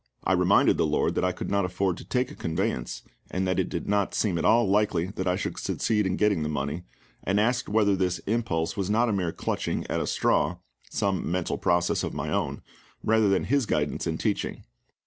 [0.23, 3.59] I reminded the LORD that I could not afford to take a conveyance, and that
[3.59, 6.85] it did not seem at all likely that I should succeed in getting the money,
[7.23, 10.57] and asked whether this impulse was not a mere clutching at a straw,
[10.89, 12.63] some mental process of my own,
[13.03, 14.63] rather than His guidance and teaching.